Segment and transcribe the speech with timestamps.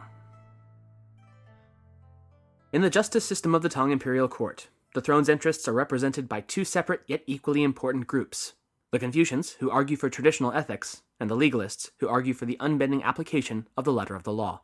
[2.72, 6.42] In the justice system of the Tang Imperial Court, the throne's interests are represented by
[6.42, 8.52] two separate yet equally important groups
[8.90, 13.02] the Confucians, who argue for traditional ethics, and the legalists, who argue for the unbending
[13.02, 14.60] application of the letter of the law.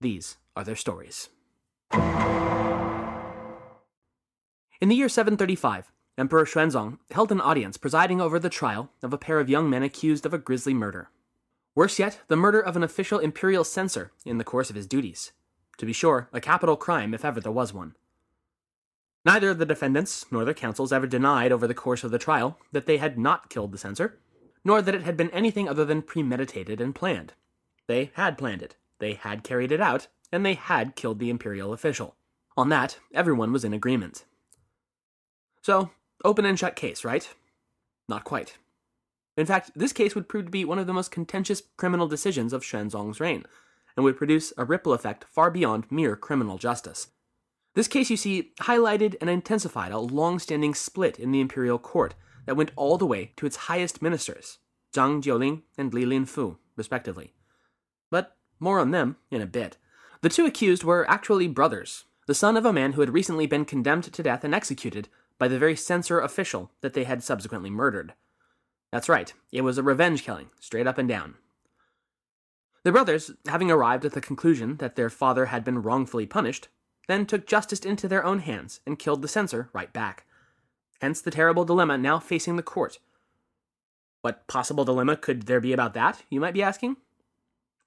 [0.00, 1.28] These are their stories.
[4.80, 9.18] In the year 735, Emperor Xuanzong held an audience presiding over the trial of a
[9.18, 11.08] pair of young men accused of a grisly murder.
[11.74, 15.32] Worse yet, the murder of an official imperial censor in the course of his duties.
[15.78, 17.94] To be sure, a capital crime if ever there was one.
[19.24, 22.86] Neither the defendants nor their counsels ever denied over the course of the trial that
[22.86, 24.18] they had not killed the censor,
[24.64, 27.32] nor that it had been anything other than premeditated and planned.
[27.86, 31.72] They had planned it, they had carried it out, and they had killed the imperial
[31.72, 32.16] official.
[32.56, 34.24] On that, everyone was in agreement.
[35.62, 35.90] So,
[36.24, 37.28] open and shut case, right?
[38.08, 38.58] Not quite.
[39.36, 42.52] In fact, this case would prove to be one of the most contentious criminal decisions
[42.52, 43.44] of Xuanzong's reign,
[43.96, 47.08] and would produce a ripple effect far beyond mere criminal justice.
[47.74, 52.14] This case, you see, highlighted and intensified a long standing split in the imperial court
[52.44, 54.58] that went all the way to its highest ministers,
[54.94, 57.32] Zhang Jiuling and Li Linfu, respectively.
[58.10, 59.78] But more on them in a bit.
[60.20, 63.64] The two accused were actually brothers, the son of a man who had recently been
[63.64, 68.12] condemned to death and executed by the very censor official that they had subsequently murdered.
[68.92, 71.34] That's right, it was a revenge killing, straight up and down.
[72.84, 76.68] The brothers, having arrived at the conclusion that their father had been wrongfully punished,
[77.08, 80.26] then took justice into their own hands and killed the censor right back.
[81.00, 82.98] Hence the terrible dilemma now facing the court.
[84.20, 86.96] What possible dilemma could there be about that, you might be asking?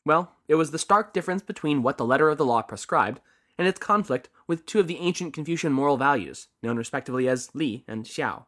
[0.05, 3.21] Well, it was the stark difference between what the letter of the law prescribed
[3.57, 7.83] and its conflict with two of the ancient Confucian moral values, known respectively as Li
[7.87, 8.45] and Xiao.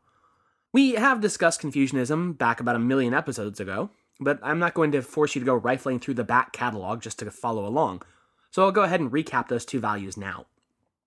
[0.77, 3.89] We have discussed Confucianism back about a million episodes ago,
[4.19, 7.17] but I'm not going to force you to go rifling through the back catalog just
[7.17, 8.03] to follow along,
[8.51, 10.45] so I'll go ahead and recap those two values now.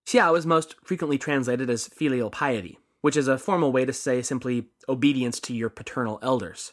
[0.06, 4.22] Xiao is most frequently translated as filial piety, which is a formal way to say
[4.22, 6.72] simply obedience to your paternal elders.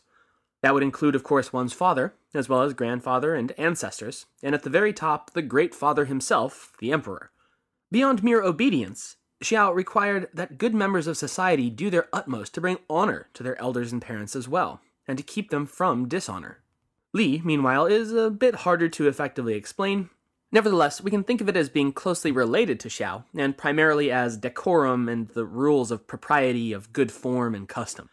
[0.64, 4.64] That would include, of course, one's father, as well as grandfather and ancestors, and at
[4.64, 7.30] the very top, the great father himself, the emperor.
[7.92, 12.80] Beyond mere obedience, Xiao required that good members of society do their utmost to bring
[12.90, 16.60] honor to their elders and parents as well, and to keep them from dishonor.
[17.14, 20.10] Li, meanwhile, is a bit harder to effectively explain.
[20.52, 24.38] Nevertheless, we can think of it as being closely related to Xiao, and primarily as
[24.38, 28.10] decorum and the rules of propriety of good form and custom.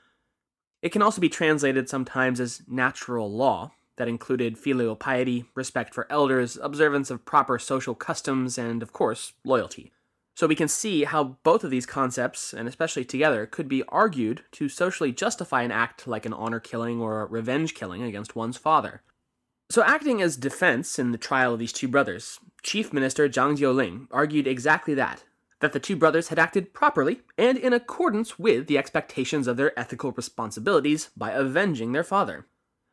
[0.82, 6.06] It can also be translated sometimes as natural law, that included filial piety, respect for
[6.10, 9.93] elders, observance of proper social customs, and, of course, loyalty.
[10.34, 14.42] So we can see how both of these concepts, and especially together, could be argued
[14.52, 18.56] to socially justify an act like an honor killing or a revenge killing against one's
[18.56, 19.02] father.
[19.70, 24.08] So, acting as defense in the trial of these two brothers, Chief Minister Zhang Jiuling
[24.10, 25.24] argued exactly that
[25.60, 29.78] that the two brothers had acted properly and in accordance with the expectations of their
[29.78, 32.46] ethical responsibilities by avenging their father.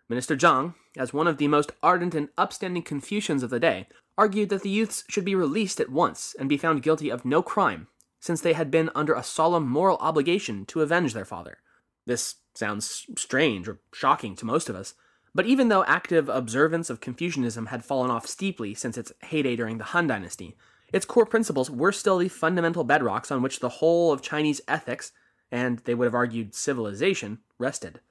[0.07, 3.87] Minister Zhang, as one of the most ardent and upstanding Confucians of the day,
[4.21, 7.41] argued that the youths should be released at once and be found guilty of no
[7.41, 7.87] crime,
[8.19, 11.57] since they had been under a solemn moral obligation to avenge their father.
[12.05, 14.93] This sounds strange or shocking to most of us,
[15.33, 19.77] But even though active observance of Confucianism had fallen off steeply since its heyday during
[19.77, 20.57] the Han Dynasty,
[20.91, 25.13] its core principles were still the fundamental bedrocks on which the whole of Chinese ethics,
[25.49, 28.01] and they would have argued civilization, rested.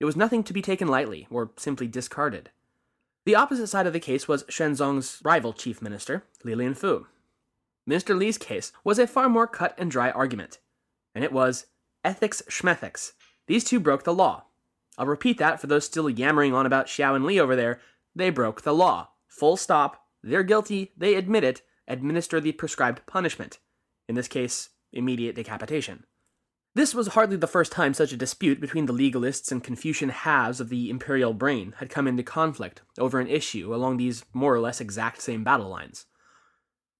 [0.00, 2.50] It was nothing to be taken lightly or simply discarded.
[3.24, 7.06] The opposite side of the case was Xuanzong's rival chief minister, Li Linfu.
[7.86, 10.58] Minister Li's case was a far more cut and dry argument,
[11.14, 11.66] and it was
[12.04, 13.12] ethics schmethics.
[13.46, 14.46] These two broke the law.
[14.98, 17.80] I'll repeat that for those still yammering on about Xiao and Li over there.
[18.14, 19.10] They broke the law.
[19.28, 20.04] Full stop.
[20.22, 20.92] They're guilty.
[20.96, 21.62] They admit it.
[21.88, 23.58] Administer the prescribed punishment.
[24.08, 26.04] In this case, immediate decapitation.
[26.74, 30.58] This was hardly the first time such a dispute between the legalists and Confucian halves
[30.58, 34.60] of the imperial brain had come into conflict over an issue along these more or
[34.60, 36.06] less exact same battle lines.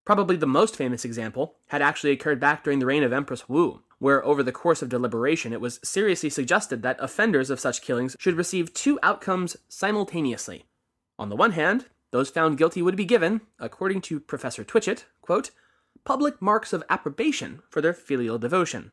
[0.05, 3.83] Probably the most famous example had actually occurred back during the reign of Empress Wu,
[3.99, 8.15] where over the course of deliberation it was seriously suggested that offenders of such killings
[8.19, 10.67] should receive two outcomes simultaneously.
[11.19, 15.51] On the one hand, those found guilty would be given, according to Professor Twitchett, quote,
[16.05, 18.93] public marks of approbation for their filial devotion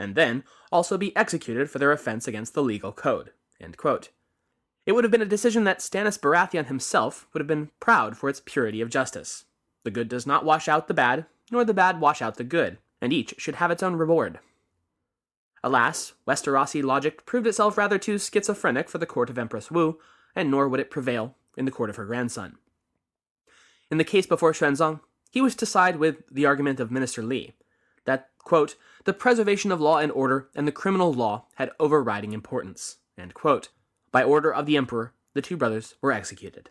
[0.00, 0.42] and then
[0.72, 3.30] also be executed for their offense against the legal code.
[3.60, 8.28] It would have been a decision that Stannis Baratheon himself would have been proud for
[8.28, 9.44] its purity of justice.
[9.84, 12.78] The good does not wash out the bad, nor the bad wash out the good,
[13.00, 14.40] and each should have its own reward.
[15.62, 19.98] Alas, Westerosi logic proved itself rather too schizophrenic for the court of Empress Wu,
[20.34, 22.56] and nor would it prevail in the court of her grandson.
[23.90, 25.00] In the case before Xuanzong,
[25.30, 27.52] he was to side with the argument of Minister Li,
[28.04, 32.96] that, quote, the preservation of law and order and the criminal law had overriding importance.
[34.12, 36.70] By order of the emperor, the two brothers were executed.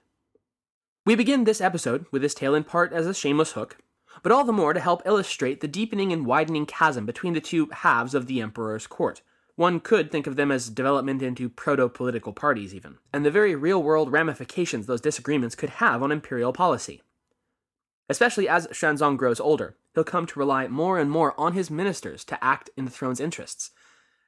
[1.06, 3.78] We begin this episode with this tale in part as a shameless hook,
[4.22, 7.70] but all the more to help illustrate the deepening and widening chasm between the two
[7.72, 9.22] halves of the emperor's court.
[9.56, 13.56] One could think of them as development into proto political parties, even, and the very
[13.56, 17.02] real world ramifications those disagreements could have on imperial policy.
[18.08, 22.24] Especially as Xuanzong grows older, he'll come to rely more and more on his ministers
[22.26, 23.72] to act in the throne's interests.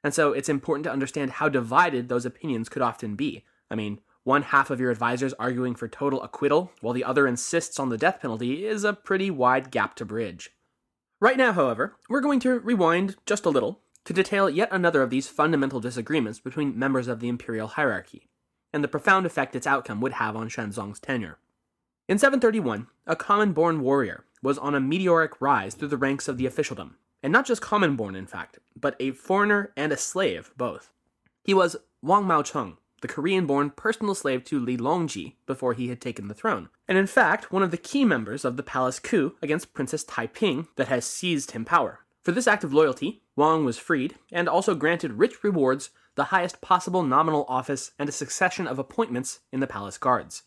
[0.04, 3.44] And so it's important to understand how divided those opinions could often be.
[3.70, 7.80] I mean, one half of your advisors arguing for total acquittal, while the other insists
[7.80, 10.50] on the death penalty, is a pretty wide gap to bridge.
[11.20, 15.10] Right now, however, we're going to rewind just a little to detail yet another of
[15.10, 18.28] these fundamental disagreements between members of the imperial hierarchy,
[18.72, 21.38] and the profound effect its outcome would have on Xuanzong's tenure.
[22.08, 26.36] In 731, a common born warrior was on a meteoric rise through the ranks of
[26.36, 30.52] the officialdom, and not just common born, in fact, but a foreigner and a slave,
[30.56, 30.90] both.
[31.44, 35.88] He was Wang Mao Maozhong, the Korean born personal slave to Li Longji before he
[35.88, 38.98] had taken the throne, and in fact, one of the key members of the palace
[38.98, 42.00] coup against Princess Taiping that has seized him power.
[42.22, 46.60] For this act of loyalty, Wang was freed and also granted rich rewards, the highest
[46.60, 50.42] possible nominal office, and a succession of appointments in the palace guards.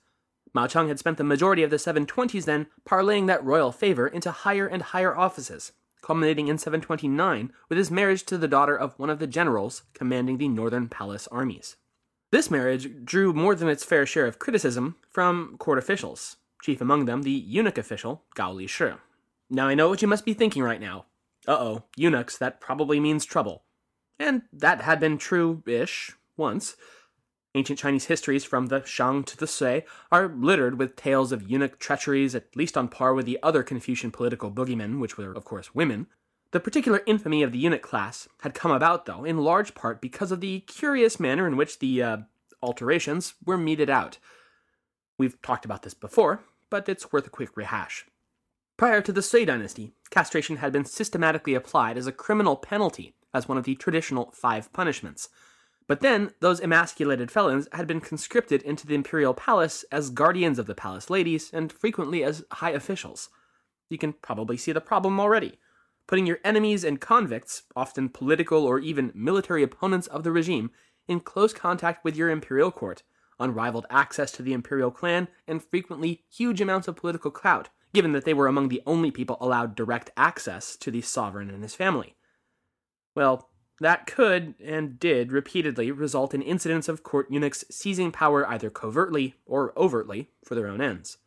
[0.55, 4.65] Maozhong had spent the majority of the 720s then parlaying that royal favor into higher
[4.65, 9.19] and higher offices, culminating in 729 with his marriage to the daughter of one of
[9.19, 11.75] the generals commanding the Northern Palace armies.
[12.31, 17.05] This marriage drew more than its fair share of criticism from court officials, chief among
[17.05, 18.91] them the eunuch official Gao Li Shi.
[19.49, 21.05] Now I know what you must be thinking right now.
[21.47, 23.63] Uh oh, eunuchs, that probably means trouble.
[24.17, 26.75] And that had been true ish once.
[27.55, 31.79] Ancient Chinese histories from the Shang to the Sui are littered with tales of eunuch
[31.79, 35.73] treacheries, at least on par with the other Confucian political boogeymen, which were, of course,
[35.73, 36.07] women.
[36.51, 40.33] The particular infamy of the eunuch class had come about, though, in large part because
[40.33, 42.17] of the curious manner in which the uh,
[42.61, 44.17] alterations were meted out.
[45.17, 48.05] We've talked about this before, but it's worth a quick rehash.
[48.75, 53.47] Prior to the Sui dynasty, castration had been systematically applied as a criminal penalty, as
[53.47, 55.29] one of the traditional five punishments.
[55.87, 60.65] But then, those emasculated felons had been conscripted into the imperial palace as guardians of
[60.65, 63.29] the palace ladies, and frequently as high officials.
[63.89, 65.59] You can probably see the problem already.
[66.07, 70.71] Putting your enemies and convicts, often political or even military opponents of the regime,
[71.07, 73.03] in close contact with your imperial court,
[73.39, 78.25] unrivaled access to the imperial clan, and frequently huge amounts of political clout, given that
[78.25, 82.15] they were among the only people allowed direct access to the sovereign and his family.
[83.15, 88.69] Well, that could, and did, repeatedly result in incidents of court eunuchs seizing power either
[88.69, 91.17] covertly or overtly for their own ends.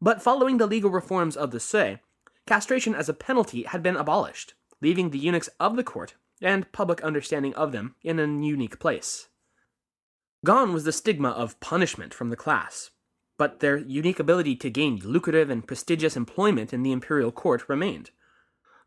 [0.00, 1.98] But following the legal reforms of the Sui,
[2.46, 7.02] castration as a penalty had been abolished, leaving the eunuchs of the court and public
[7.02, 9.28] understanding of them in a unique place.
[10.44, 12.90] Gone was the stigma of punishment from the class,
[13.38, 18.10] but their unique ability to gain lucrative and prestigious employment in the imperial court remained.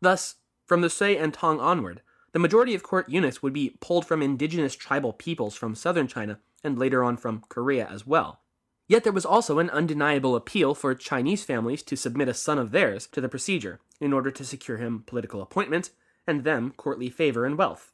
[0.00, 0.36] Thus,
[0.70, 2.00] from the Sui and Tang onward,
[2.30, 6.38] The majority of court eunuchs would be pulled from indigenous tribal peoples from southern China
[6.62, 8.42] and later on from Korea as well.
[8.86, 12.70] Yet there was also an undeniable appeal for Chinese families to submit a son of
[12.70, 15.90] theirs to the procedure in order to secure him political appointment
[16.24, 17.92] and them courtly favor and wealth.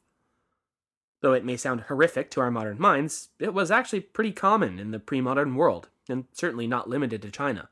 [1.21, 4.91] Though it may sound horrific to our modern minds, it was actually pretty common in
[4.91, 7.69] the pre modern world, and certainly not limited to China.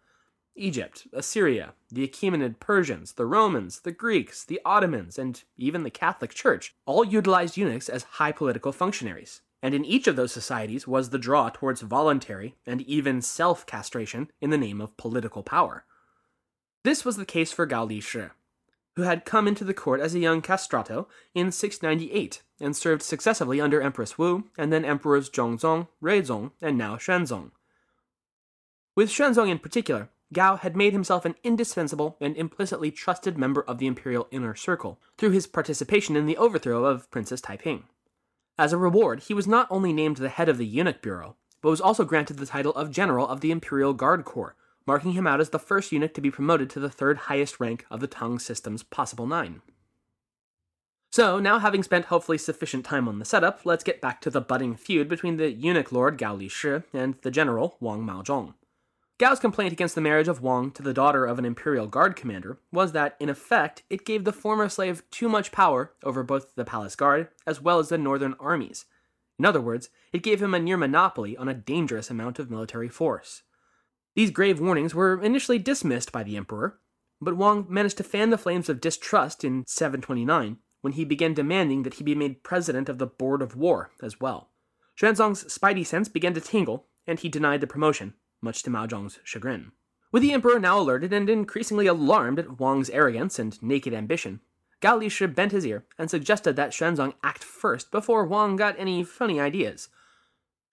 [0.55, 6.33] Egypt, Assyria, the Achaemenid Persians, the Romans, the Greeks, the Ottomans, and even the Catholic
[6.33, 9.41] Church all utilized eunuchs as high political functionaries.
[9.61, 14.31] And in each of those societies was the draw towards voluntary and even self castration
[14.39, 15.85] in the name of political power.
[16.83, 18.25] This was the case for Gao Li Shi,
[18.95, 23.59] who had come into the court as a young castrato in 698 and served successively
[23.59, 27.51] under Empress Wu and then Emperors Zhongzong, Ruizong, and now Xuanzong.
[28.95, 33.77] With Xuanzong in particular, Gao had made himself an indispensable and implicitly trusted member of
[33.77, 37.83] the imperial inner circle through his participation in the overthrow of Princess Taiping.
[38.57, 41.69] As a reward, he was not only named the head of the eunuch bureau, but
[41.69, 44.55] was also granted the title of general of the imperial guard corps,
[44.87, 47.85] marking him out as the first eunuch to be promoted to the third highest rank
[47.89, 49.61] of the Tang system's possible nine.
[51.11, 54.41] So, now having spent hopefully sufficient time on the setup, let's get back to the
[54.41, 58.53] budding feud between the eunuch lord Gao Li Shi and the general Wang Maozhong.
[59.17, 62.59] Gao's complaint against the marriage of Wang to the daughter of an imperial guard commander
[62.69, 66.65] was that, in effect, it gave the former slave too much power over both the
[66.65, 68.85] palace guard as well as the northern armies.
[69.39, 72.89] In other words, it gave him a near monopoly on a dangerous amount of military
[72.89, 73.43] force.
[74.15, 76.79] These grave warnings were initially dismissed by the emperor,
[77.21, 81.83] but Wang managed to fan the flames of distrust in 729 when he began demanding
[81.83, 84.49] that he be made president of the Board of War as well.
[84.99, 88.13] Xuanzong's spidey sense began to tingle, and he denied the promotion,
[88.45, 89.73] much to Maozhong's chagrin.
[90.13, 94.39] With the emperor now alerted and increasingly alarmed at Wang's arrogance and naked ambition,
[94.79, 99.03] Gao Lishi bent his ear and suggested that Xuanzong act first before Wang got any
[99.03, 99.89] funny ideas.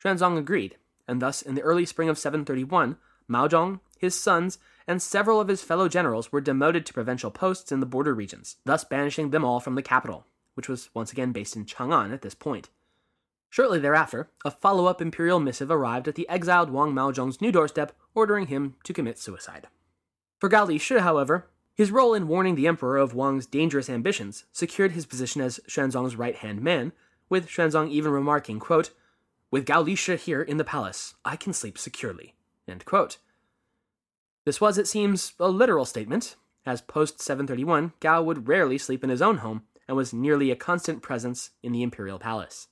[0.04, 0.76] Xuanzong agreed,
[1.08, 5.48] and thus in the early spring of 731, Mao Zedong, his sons, and several of
[5.48, 9.44] his fellow generals were demoted to provincial posts in the border regions, thus banishing them
[9.44, 12.68] all from the capital, which was once again based in Chang'an at this point.
[13.52, 17.92] Shortly thereafter, a follow up imperial missive arrived at the exiled Wang Maozhong's new doorstep,
[18.14, 19.68] ordering him to commit suicide.
[20.38, 24.44] For Gao Li Shi, however, his role in warning the emperor of Wang's dangerous ambitions
[24.52, 26.92] secured his position as Xuanzong's right hand man,
[27.28, 28.88] with Xuanzong even remarking, quote,
[29.50, 32.34] With Gao Li Shi here in the palace, I can sleep securely.
[34.46, 39.10] This was, it seems, a literal statement, as post 731, Gao would rarely sleep in
[39.10, 42.68] his own home and was nearly a constant presence in the imperial palace.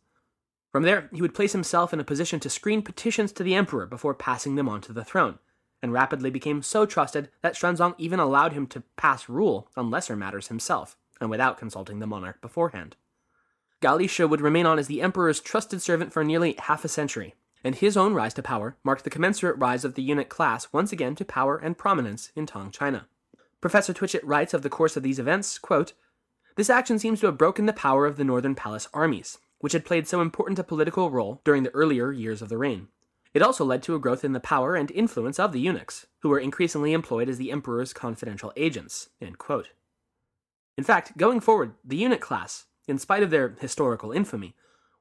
[0.73, 3.87] From there, he would place himself in a position to screen petitions to the emperor
[3.87, 5.39] before passing them on to the throne,
[5.83, 10.15] and rapidly became so trusted that Xuanzong even allowed him to pass rule on lesser
[10.15, 12.97] matters himself, and without consulting the monarch beforehand.
[13.81, 16.89] Gao Li Shi would remain on as the emperor's trusted servant for nearly half a
[16.89, 17.35] century,
[17.65, 20.93] and his own rise to power marked the commensurate rise of the eunuch class once
[20.93, 23.07] again to power and prominence in Tang China.
[23.61, 25.95] Professor Twitchett writes of the course of these events, quote,
[26.57, 29.85] This action seems to have broken the power of the Northern Palace armies, which had
[29.85, 32.89] played so important a political role during the earlier years of the reign.
[33.33, 36.29] It also led to a growth in the power and influence of the eunuchs, who
[36.29, 39.09] were increasingly employed as the emperor's confidential agents.
[39.21, 44.57] In fact, going forward, the eunuch class, in spite of their historical infamy,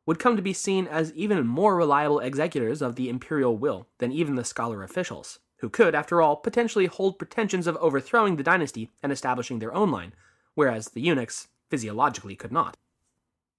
[0.06, 4.12] would come to be seen as even more reliable executors of the imperial will than
[4.12, 8.92] even the scholar officials, who could, after all, potentially hold pretensions of overthrowing the dynasty
[9.02, 10.14] and establishing their own line,
[10.54, 12.78] whereas the eunuchs physiologically could not.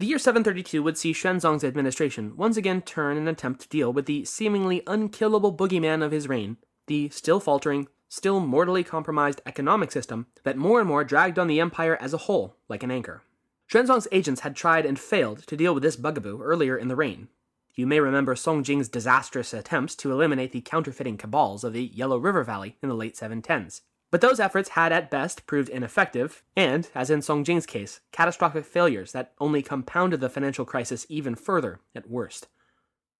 [0.01, 4.07] The year 732 would see Xuanzong's administration once again turn and attempt to deal with
[4.07, 10.29] the seemingly unkillable boogeyman of his reign, the still faltering, still mortally compromised economic system
[10.43, 13.25] that more and more dragged on the empire as a whole like an anchor.
[13.71, 17.29] Xuanzong's agents had tried and failed to deal with this bugaboo earlier in the reign.
[17.75, 22.17] You may remember Song Jing's disastrous attempts to eliminate the counterfeiting cabals of the Yellow
[22.17, 23.83] River Valley in the late 710s.
[24.11, 28.65] But those efforts had at best proved ineffective, and, as in Song Jing's case, catastrophic
[28.65, 32.49] failures that only compounded the financial crisis even further at worst.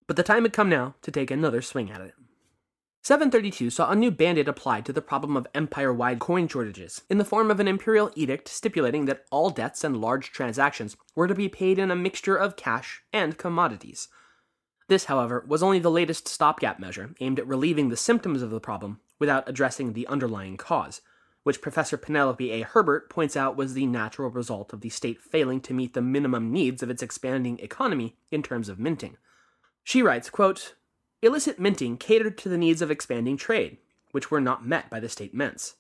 [0.09, 2.15] But the time had come now to take another swing at it.
[3.03, 7.25] 732 saw a new band-aid applied to the problem of empire-wide coin shortages in the
[7.25, 11.49] form of an imperial edict stipulating that all debts and large transactions were to be
[11.49, 14.09] paid in a mixture of cash and commodities.
[14.89, 18.61] This, however, was only the latest stopgap measure aimed at relieving the symptoms of the
[18.61, 21.01] problem without addressing the underlying cause,
[21.45, 22.63] which Professor Penelope A.
[22.63, 26.53] Herbert points out was the natural result of the state failing to meet the minimum
[26.53, 29.17] needs of its expanding economy in terms of minting.
[29.85, 30.75] She writes, quote,
[31.23, 33.79] Illicit minting catered to the needs of expanding trade,
[34.11, 35.77] which were not met by the state mints.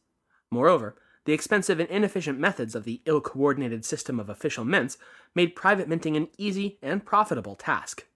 [0.50, 4.98] Moreover, the expensive and inefficient methods of the ill coordinated system of official mints
[5.34, 8.06] made private minting an easy and profitable task.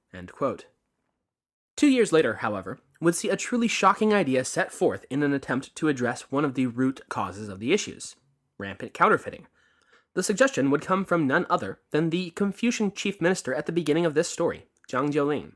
[1.77, 5.75] Two years later, however, would see a truly shocking idea set forth in an attempt
[5.77, 8.17] to address one of the root causes of the issues
[8.59, 9.47] rampant counterfeiting.
[10.15, 14.07] The suggestion would come from none other than the Confucian chief minister at the beginning
[14.07, 15.53] of this story, Zhang Jiuling.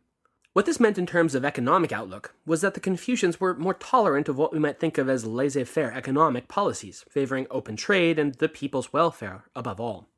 [0.53, 4.29] What this meant in terms of economic outlook was that the Confucians were more tolerant
[4.29, 8.35] of what we might think of as laissez faire economic policies, favoring open trade and
[8.35, 10.09] the people's welfare above all.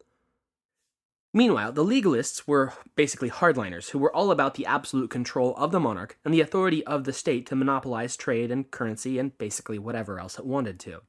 [1.33, 5.79] Meanwhile, the legalists were basically hardliners who were all about the absolute control of the
[5.79, 10.19] monarch and the authority of the state to monopolize trade and currency and basically whatever
[10.19, 11.03] else it wanted to.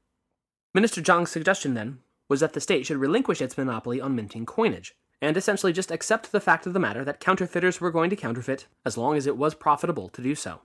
[0.75, 1.99] Minister Zhang's suggestion, then,
[2.29, 6.31] was that the state should relinquish its monopoly on minting coinage, and essentially just accept
[6.31, 9.37] the fact of the matter that counterfeiters were going to counterfeit as long as it
[9.37, 10.61] was profitable to do so.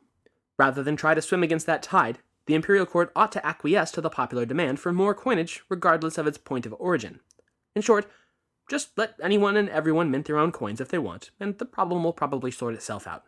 [0.58, 4.00] Rather than try to swim against that tide, the imperial court ought to acquiesce to
[4.00, 7.20] the popular demand for more coinage regardless of its point of origin.
[7.74, 8.06] In short,
[8.68, 12.04] just let anyone and everyone mint their own coins if they want, and the problem
[12.04, 13.24] will probably sort itself out.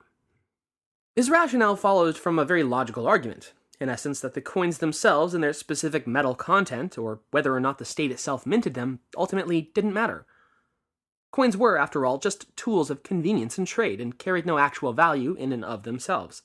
[1.15, 5.43] His rationale follows from a very logical argument, in essence, that the coins themselves and
[5.43, 9.95] their specific metal content, or whether or not the state itself minted them, ultimately didn't
[9.95, 10.27] matter.
[11.31, 15.35] Coins were, after all, just tools of convenience and trade and carried no actual value
[15.35, 16.43] in and of themselves.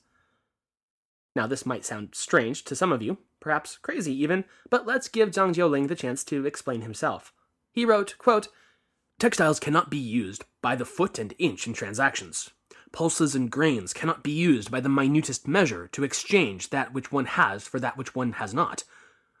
[1.34, 5.30] Now, this might sound strange to some of you, perhaps crazy even, but let's give
[5.30, 7.32] Zhang Jiuling the chance to explain himself.
[7.72, 8.48] He wrote, quote,
[9.18, 12.50] Textiles cannot be used by the foot and inch in transactions.
[12.92, 17.26] Pulses and grains cannot be used by the minutest measure to exchange that which one
[17.26, 18.84] has for that which one has not.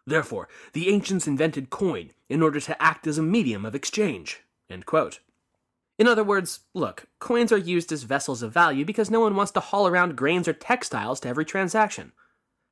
[0.06, 4.40] Therefore, the ancients invented coin in order to act as a medium of exchange.
[4.68, 9.52] In other words, look, coins are used as vessels of value because no one wants
[9.52, 12.12] to haul around grains or textiles to every transaction.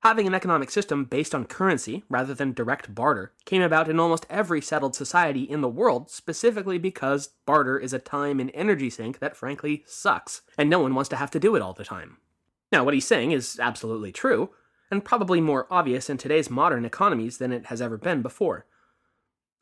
[0.02, 4.26] Having an economic system based on currency rather than direct barter came about in almost
[4.28, 9.20] every settled society in the world specifically because barter is a time and energy sink
[9.20, 12.16] that frankly sucks, and no one wants to have to do it all the time.
[12.72, 14.50] Now, what he's saying is absolutely true,
[14.90, 18.66] and probably more obvious in today's modern economies than it has ever been before.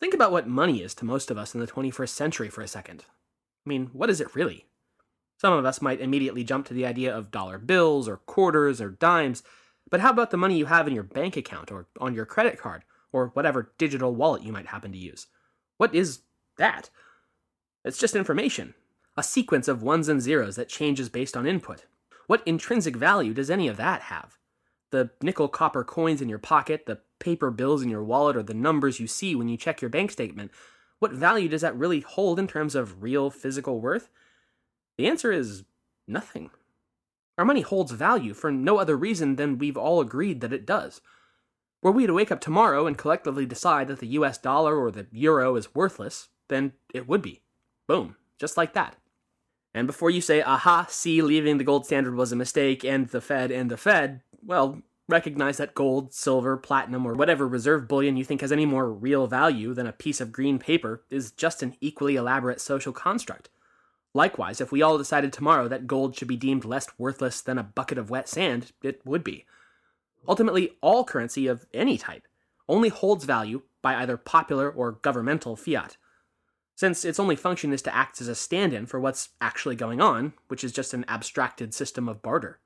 [0.01, 2.69] Think about what money is to most of us in the 21st century for a
[2.69, 3.05] second.
[3.67, 4.65] I mean, what is it really?
[5.37, 8.89] Some of us might immediately jump to the idea of dollar bills or quarters or
[8.89, 9.43] dimes,
[9.91, 12.59] but how about the money you have in your bank account or on your credit
[12.59, 15.27] card or whatever digital wallet you might happen to use?
[15.77, 16.21] What is
[16.57, 16.91] that?
[17.85, 18.75] It's just information,
[19.17, 21.87] a sequence of ones and zeros that changes based on input.
[22.27, 24.39] What intrinsic value does any of that have?
[24.91, 28.55] The nickel copper coins in your pocket, the paper bills in your wallet, or the
[28.55, 30.51] numbers you see when you check your bank statement,
[31.01, 34.11] what value does that really hold in terms of real physical worth?
[34.97, 35.65] The answer is
[36.07, 36.51] nothing.
[37.41, 41.01] Our money holds value for no other reason than we've all agreed that it does.
[41.81, 45.07] Were we to wake up tomorrow and collectively decide that the US dollar or the
[45.11, 47.41] euro is worthless, then it would be.
[47.87, 48.17] Boom.
[48.39, 48.97] Just like that.
[49.73, 53.23] And before you say, aha, see, leaving the gold standard was a mistake, and the
[53.23, 58.25] Fed and the Fed, well, recognize that gold, silver, platinum, or whatever reserve bullion you
[58.25, 61.75] think has any more real value than a piece of green paper is just an
[61.81, 63.49] equally elaborate social construct.
[64.13, 67.63] Likewise, if we all decided tomorrow that gold should be deemed less worthless than a
[67.63, 69.47] bucket of wet sand, it would be.
[70.27, 72.27] Ultimately, all currency of any type
[72.69, 75.97] only holds value by either popular or governmental fiat,
[76.75, 80.01] since its only function is to act as a stand in for what's actually going
[80.01, 82.59] on, which is just an abstracted system of barter.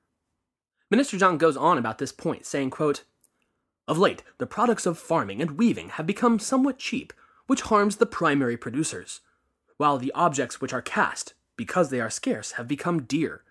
[0.90, 3.04] Minister Zhang goes on about this point, saying, quote,
[3.88, 7.12] Of late, the products of farming and weaving have become somewhat cheap,
[7.46, 9.20] which harms the primary producers
[9.84, 13.42] while the objects which are cast, because they are scarce, have become dear.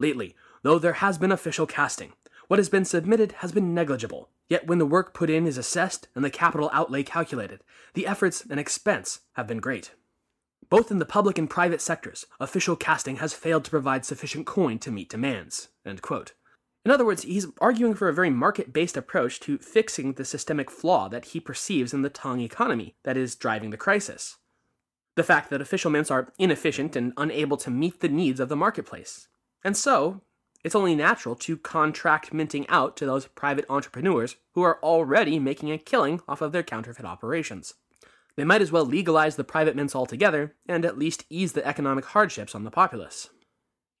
[0.00, 2.14] Lately, though there has been official casting,
[2.48, 4.30] what has been submitted has been negligible.
[4.48, 7.60] Yet when the work put in is assessed and the capital outlay calculated,
[7.92, 9.90] the efforts and expense have been great.
[10.70, 14.78] Both in the public and private sectors, official casting has failed to provide sufficient coin
[14.78, 15.68] to meet demands.
[15.84, 20.70] In other words, he's arguing for a very market based approach to fixing the systemic
[20.70, 24.38] flaw that he perceives in the Tang economy that is driving the crisis
[25.16, 28.56] the fact that official mints are inefficient and unable to meet the needs of the
[28.56, 29.28] marketplace.
[29.62, 30.22] And so,
[30.64, 35.70] it's only natural to contract minting out to those private entrepreneurs who are already making
[35.70, 37.74] a killing off of their counterfeit operations.
[38.36, 42.06] They might as well legalize the private mints altogether and at least ease the economic
[42.06, 43.28] hardships on the populace.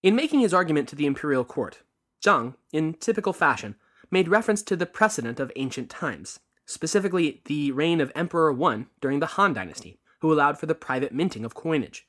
[0.02, 1.82] In making his argument to the imperial court,
[2.24, 3.76] Zhang, in typical fashion,
[4.10, 9.20] made reference to the precedent of ancient times, specifically the reign of Emperor Wen during
[9.20, 12.06] the Han Dynasty, who allowed for the private minting of coinage.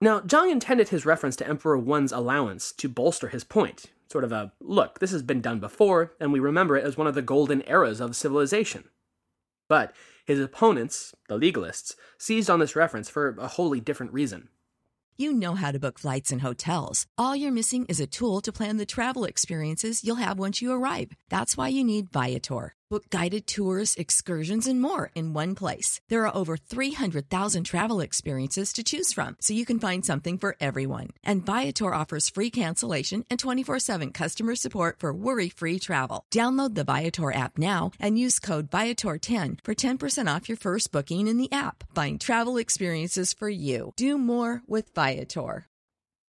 [0.00, 4.32] Now, Zhang intended his reference to Emperor Wen's allowance to bolster his point, sort of
[4.32, 7.22] a look, this has been done before, and we remember it as one of the
[7.22, 8.88] golden eras of civilization.
[9.68, 9.94] But
[10.24, 14.48] His opponents, the legalists, seized on this reference for a wholly different reason.
[15.16, 17.06] You know how to book flights and hotels.
[17.16, 20.72] All you're missing is a tool to plan the travel experiences you'll have once you
[20.72, 21.12] arrive.
[21.28, 22.74] That's why you need Viator.
[22.92, 26.02] Book guided tours, excursions, and more in Wen place.
[26.10, 30.56] There are over 300,000 travel experiences to choose from, so you can find something for
[30.60, 31.08] everyone.
[31.24, 36.26] And Viator offers free cancellation and 24 7 customer support for worry free travel.
[36.30, 41.28] Download the Viator app now and use code Viator10 for 10% off your first booking
[41.28, 41.84] in the app.
[41.94, 43.94] Find travel experiences for you.
[43.96, 45.66] Do more with Viator.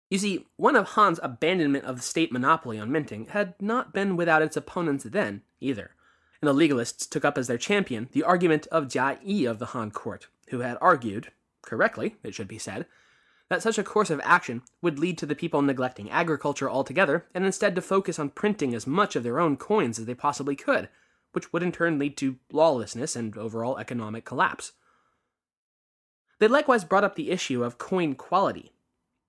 [0.09, 4.17] You see, one of Han's abandonment of the state monopoly on minting had not been
[4.17, 5.91] without its opponents then, either
[6.41, 9.67] and the legalists took up as their champion the argument of Jia Yi of the
[9.67, 12.85] Han court, who had argued, correctly, it should be said,
[13.49, 17.45] that such a course of action would lead to the people neglecting agriculture altogether and
[17.45, 20.87] instead to focus on printing as much of their own coins as they possibly could,
[21.31, 24.73] which would in turn lead to lawlessness and overall economic collapse.
[26.39, 28.71] They likewise brought up the issue of coin quality.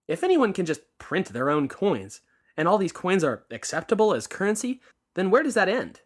[0.07, 2.21] If anyone can just print their own coins,
[2.57, 4.81] and all these coins are acceptable as currency,
[5.15, 6.01] then where does that end?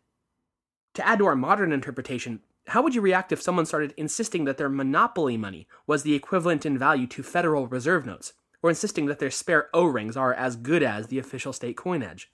[0.94, 4.58] To add to our modern interpretation, how would you react if someone started insisting that
[4.58, 9.18] their monopoly money was the equivalent in value to Federal Reserve notes, or insisting that
[9.18, 12.30] their spare O rings are as good as the official state coinage?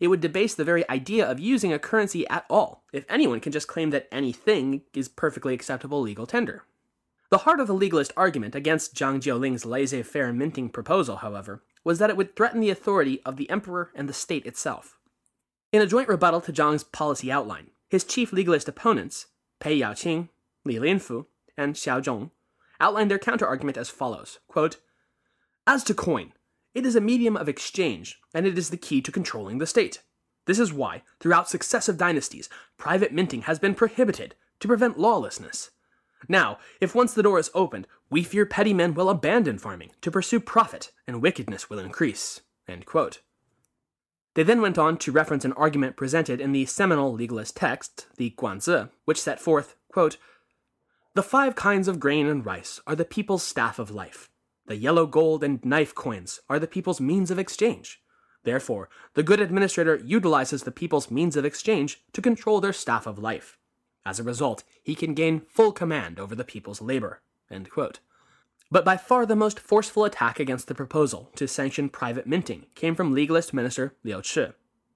[0.00, 3.52] It would debase the very idea of using a currency at all, if anyone can
[3.52, 6.64] just claim that anything is perfectly acceptable legal tender.
[7.30, 11.98] The heart of the legalist argument against Zhang Jiuling's laissez faire minting proposal, however, was
[11.98, 14.98] that it would threaten the authority of the emperor and the state itself.
[15.72, 19.26] In a joint rebuttal to Zhang's policy outline, his chief legalist opponents,
[19.60, 20.28] Pei Yaoqing,
[20.64, 22.30] Li Linfu, and Xiao Zhong,
[22.80, 24.78] outlined their counterargument as follows quote,
[25.66, 26.32] As to coin,
[26.74, 30.02] it is a medium of exchange, and it is the key to controlling the state.
[30.46, 35.70] This is why, throughout successive dynasties, private minting has been prohibited to prevent lawlessness.
[36.28, 40.10] Now, if once the door is opened, we fear petty men will abandon farming to
[40.10, 42.40] pursue profit, and wickedness will increase.
[44.34, 48.30] They then went on to reference an argument presented in the seminal legalist text, the
[48.30, 50.16] Guanzi, which set forth, quote,
[51.14, 54.30] The five kinds of grain and rice are the people's staff of life.
[54.66, 58.00] The yellow gold and knife coins are the people's means of exchange.
[58.42, 63.18] Therefore, the good administrator utilizes the people's means of exchange to control their staff of
[63.18, 63.56] life.
[64.04, 67.22] As a result, he can gain full command over the people's labor.
[68.74, 72.96] But by far the most forceful attack against the proposal to sanction private minting came
[72.96, 74.48] from legalist minister Liu Chi,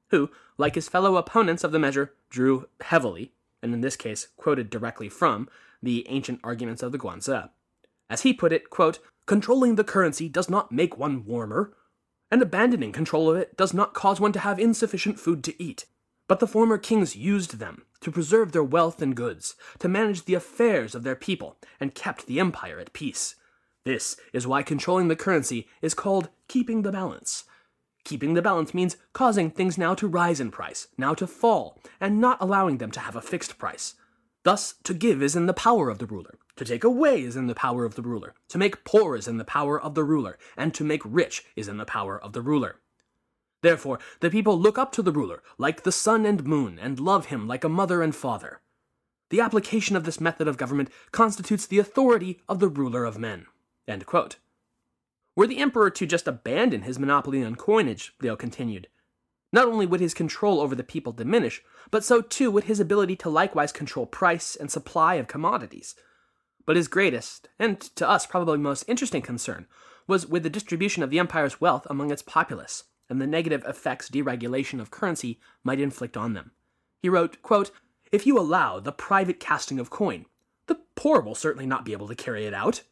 [0.08, 4.68] who, like his fellow opponents of the measure, drew heavily, and in this case quoted
[4.68, 5.48] directly from,
[5.80, 7.50] the ancient arguments of the Guanzi.
[8.10, 11.72] As he put it, quote, controlling the currency does not make one warmer,
[12.32, 15.86] and abandoning control of it does not cause one to have insufficient food to eat.
[16.26, 20.34] But the former kings used them to preserve their wealth and goods, to manage the
[20.34, 23.36] affairs of their people, and kept the empire at peace.
[23.84, 27.44] This is why controlling the currency is called keeping the balance.
[28.04, 32.20] Keeping the balance means causing things now to rise in price, now to fall, and
[32.20, 33.94] not allowing them to have a fixed price.
[34.44, 37.48] Thus, to give is in the power of the ruler, to take away is in
[37.48, 40.38] the power of the ruler, to make poor is in the power of the ruler,
[40.56, 42.76] and to make rich is in the power of the ruler.
[43.62, 47.26] Therefore, the people look up to the ruler like the sun and moon, and love
[47.26, 48.60] him like a mother and father.
[49.30, 53.46] The application of this method of government constitutes the authority of the ruler of men.
[55.35, 58.88] Were the emperor to just abandon his monopoly on coinage, Liu continued,
[59.53, 63.16] not only would his control over the people diminish, but so too would his ability
[63.16, 65.94] to likewise control price and supply of commodities.
[66.66, 69.66] But his greatest, and to us probably most interesting concern,
[70.07, 74.11] was with the distribution of the empire's wealth among its populace, and the negative effects
[74.11, 76.51] deregulation of currency might inflict on them.
[77.01, 77.70] He wrote, quote,
[78.12, 80.27] If you allow the private casting of coin,
[80.66, 82.83] the poor will certainly not be able to carry it out.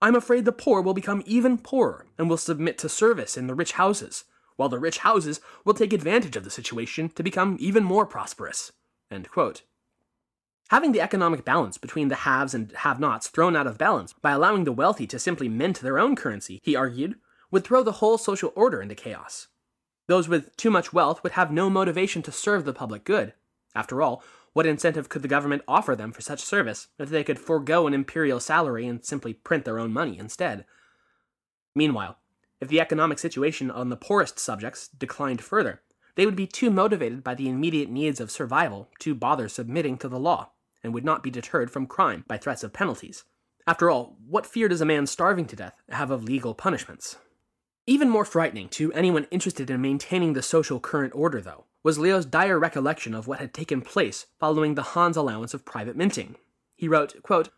[0.00, 3.54] I'm afraid the poor will become even poorer and will submit to service in the
[3.54, 4.24] rich houses,
[4.56, 8.72] while the rich houses will take advantage of the situation to become even more prosperous.
[10.70, 14.32] Having the economic balance between the haves and have nots thrown out of balance by
[14.32, 17.16] allowing the wealthy to simply mint their own currency, he argued,
[17.50, 19.48] would throw the whole social order into chaos.
[20.06, 23.32] Those with too much wealth would have no motivation to serve the public good.
[23.74, 24.22] After all,
[24.58, 27.94] what incentive could the government offer them for such service if they could forego an
[27.94, 30.64] imperial salary and simply print their own money instead?
[31.76, 32.18] Meanwhile,
[32.60, 35.82] if the economic situation on the poorest subjects declined further,
[36.16, 40.08] they would be too motivated by the immediate needs of survival to bother submitting to
[40.08, 40.50] the law,
[40.82, 43.22] and would not be deterred from crime by threats of penalties.
[43.64, 47.14] After all, what fear does a man starving to death have of legal punishments?
[47.86, 52.26] Even more frightening to anyone interested in maintaining the social current order, though, was Liu's
[52.26, 56.36] dire recollection of what had taken place following the Han's allowance of private minting.
[56.76, 57.50] He wrote, quote,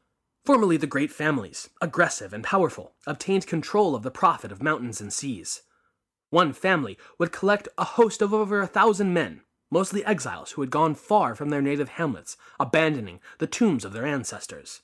[0.44, 5.12] Formerly the great families, aggressive and powerful, obtained control of the profit of mountains and
[5.12, 5.62] seas.
[6.30, 10.70] One family would collect a host of over a thousand men, mostly exiles who had
[10.70, 14.80] gone far from their native hamlets, abandoning the tombs of their ancestors.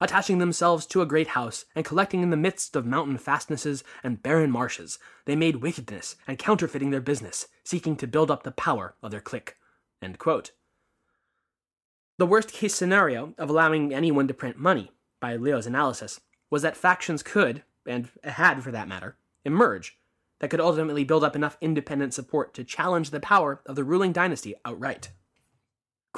[0.00, 4.22] Attaching themselves to a great house and collecting in the midst of mountain fastnesses and
[4.22, 8.94] barren marshes, they made wickedness and counterfeiting their business, seeking to build up the power
[9.02, 9.56] of their clique.
[10.00, 16.76] The worst case scenario of allowing anyone to print money, by Liu's analysis, was that
[16.76, 19.98] factions could, and had for that matter, emerge
[20.38, 24.12] that could ultimately build up enough independent support to challenge the power of the ruling
[24.12, 25.10] dynasty outright.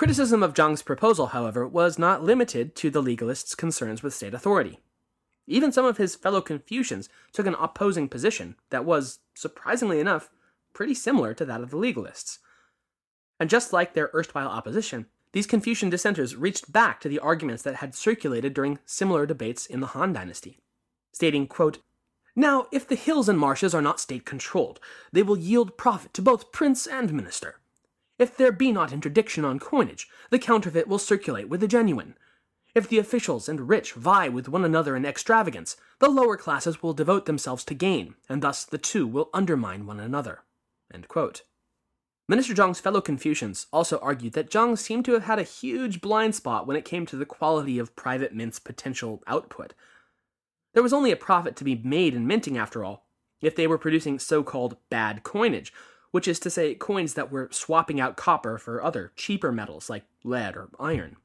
[0.00, 4.78] Criticism of Zhang's proposal, however, was not limited to the legalists' concerns with state authority.
[5.46, 10.30] Even some of his fellow Confucians took an opposing position that was, surprisingly enough,
[10.72, 12.38] pretty similar to that of the legalists.
[13.38, 17.76] And just like their erstwhile opposition, these Confucian dissenters reached back to the arguments that
[17.76, 20.60] had circulated during similar debates in the Han Dynasty,
[21.12, 21.76] stating, quote,
[22.34, 24.80] Now, if the hills and marshes are not state controlled,
[25.12, 27.59] they will yield profit to both prince and minister.
[28.20, 32.18] If there be not interdiction on coinage, the counterfeit will circulate with the genuine.
[32.74, 36.92] If the officials and rich vie with one another in extravagance, the lower classes will
[36.92, 40.42] devote themselves to gain, and thus the two will undermine one another.
[42.28, 46.34] Minister Zhang's fellow Confucians also argued that Zhang seemed to have had a huge blind
[46.34, 49.72] spot when it came to the quality of private mint's potential output.
[50.74, 53.06] There was only a profit to be made in minting, after all,
[53.40, 55.72] if they were producing so called bad coinage,
[56.10, 60.04] which is to say, coins that were swapping out copper for other, cheaper metals like
[60.24, 61.16] lead or iron.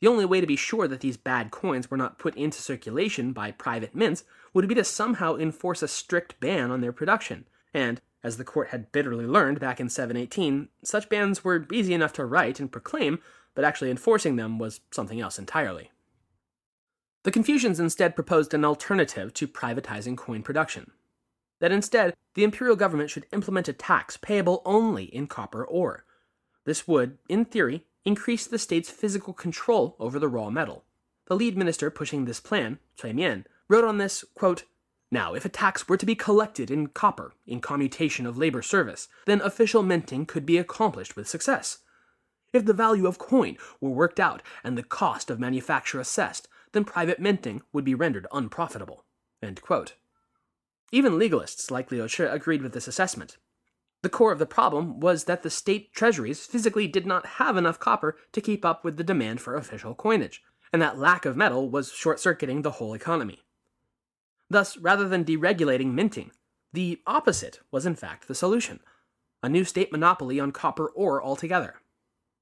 [0.00, 3.32] The only way to be sure that these bad coins were not put into circulation
[3.32, 7.46] by private mints would be to somehow enforce a strict ban on their production.
[7.74, 12.12] And, as the court had bitterly learned back in 718, such bans were easy enough
[12.14, 13.20] to write and proclaim,
[13.54, 15.90] but actually enforcing them was something else entirely.
[17.24, 20.92] The Confucians instead proposed an alternative to privatizing coin production
[21.60, 26.04] that instead the imperial government should implement a tax payable only in copper ore.
[26.64, 30.84] This would, in theory, increase the state's physical control over the raw metal.
[31.26, 34.64] The lead minister pushing this plan, Cui Mian, wrote on this, quote,
[35.10, 39.08] now, if a tax were to be collected in copper in commutation of labor service,
[39.24, 41.78] then official minting could be accomplished with success.
[42.52, 46.84] If the value of coin were worked out and the cost of manufacture assessed, then
[46.84, 49.04] private minting would be rendered unprofitable.
[50.90, 53.36] Even legalists like Liu Shi agreed with this assessment.
[54.02, 57.80] The core of the problem was that the state treasuries physically did not have enough
[57.80, 61.68] copper to keep up with the demand for official coinage, and that lack of metal
[61.68, 63.40] was short circuiting the whole economy.
[64.48, 66.30] Thus, rather than deregulating minting,
[66.72, 68.80] the opposite was in fact the solution
[69.42, 71.76] a new state monopoly on copper ore altogether.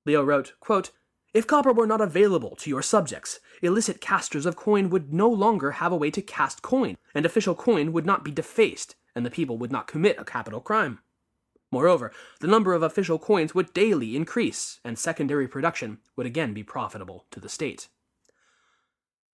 [0.07, 0.93] Liu wrote, quote,
[1.37, 5.73] if copper were not available to your subjects, illicit casters of coin would no longer
[5.73, 9.31] have a way to cast coin, and official coin would not be defaced, and the
[9.31, 11.01] people would not commit a capital crime.
[11.71, 16.63] Moreover, the number of official coins would daily increase, and secondary production would again be
[16.63, 17.89] profitable to the state.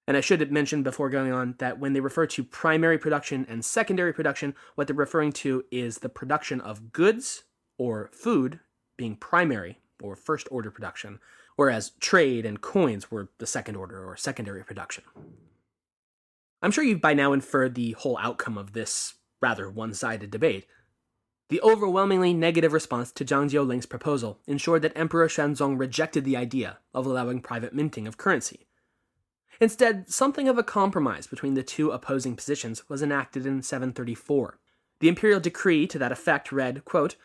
[0.09, 3.65] And I should mention before going on that when they refer to primary production and
[3.65, 7.45] secondary production, what they're referring to is the production of goods
[7.79, 8.59] or food
[8.97, 11.21] being primary or first order production,
[11.57, 15.05] whereas trade and coins were the second order or secondary production.
[16.63, 20.67] I'm sure you've by now inferred the whole outcome of this rather one sided debate.
[21.49, 26.79] The overwhelmingly negative response to Zhang Jiuling's proposal ensured that Emperor Xuanzong rejected the idea
[26.95, 28.69] of allowing private minting of currency.
[29.61, 34.59] Instead, something of a compromise between the two opposing positions was enacted in 734.
[35.01, 37.17] The imperial decree to that effect read, quote,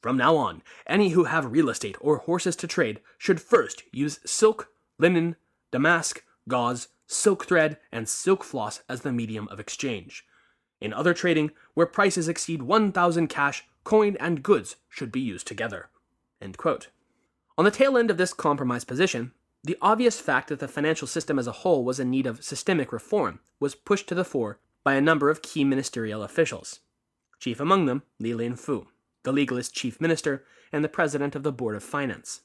[0.00, 4.18] from now on, any who have real estate or horses to trade should first use
[4.24, 5.36] silk, linen,
[5.70, 10.24] damask, gauze, silk thread, and silk floss as the medium of exchange.
[10.80, 15.90] In other trading, where prices exceed 1,000 cash, coin and goods should be used together.
[16.40, 19.32] On the tail end of this compromise position,
[19.62, 22.92] the obvious fact that the financial system as a whole was in need of systemic
[22.92, 26.80] reform was pushed to the fore by a number of key ministerial officials.
[27.38, 28.86] Chief among them, Li Linfu
[29.22, 32.42] the legalist chief minister, and the president of the Board of Finance.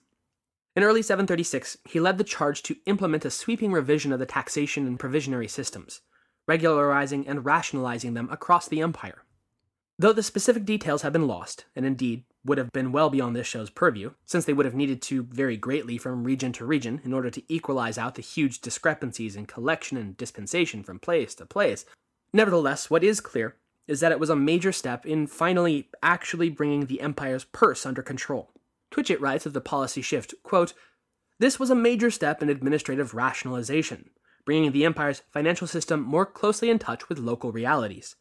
[0.76, 4.86] In early 736, he led the charge to implement a sweeping revision of the taxation
[4.86, 6.02] and provisionary systems,
[6.48, 9.24] regularizing and rationalizing them across the empire.
[9.98, 13.48] Though the specific details have been lost, and indeed would have been well beyond this
[13.48, 17.14] show's purview, since they would have needed to vary greatly from region to region in
[17.14, 21.86] order to equalize out the huge discrepancies in collection and dispensation from place to place,
[22.34, 23.56] nevertheless, what is clear
[23.88, 28.02] is that it was a major step in finally actually bringing the empire's purse under
[28.02, 28.52] control.
[28.92, 30.74] Twitchett writes of the policy shift, quote,
[31.40, 34.10] This was a major step in administrative rationalization,
[34.46, 38.16] bringing the empire's financial system more closely in touch with local realities.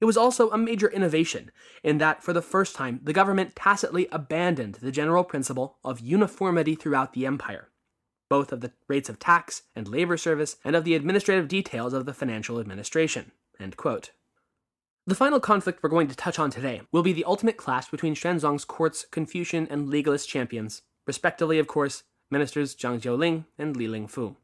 [0.00, 1.52] It was also a major innovation
[1.84, 6.74] in that, for the first time, the government tacitly abandoned the general principle of uniformity
[6.74, 7.68] throughout the empire,
[8.28, 12.04] both of the rates of tax and labor service and of the administrative details of
[12.04, 13.30] the financial administration.
[15.04, 18.14] The final conflict we're going to touch on today will be the ultimate clash between
[18.14, 24.36] Xuanzong's court's Confucian and legalist champions, respectively, of course, ministers Zhang Jiuling and Li Linfu.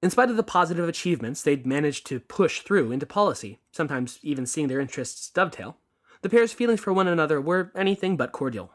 [0.00, 4.46] In spite of the positive achievements they'd managed to push through into policy, sometimes even
[4.46, 5.76] seeing their interests dovetail,
[6.22, 8.70] the pair's feelings for one another were anything but cordial.